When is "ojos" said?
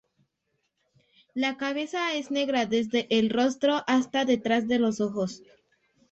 4.99-5.43